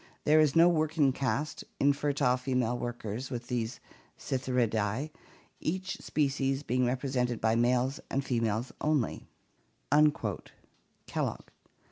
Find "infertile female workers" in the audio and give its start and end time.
1.79-3.29